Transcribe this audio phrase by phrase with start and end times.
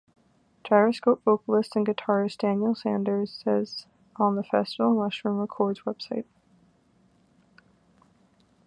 [0.63, 3.85] Gyroscope vocalist and guitarist Daniel Sanders says
[4.15, 6.25] on the Festival Mushroom Records website.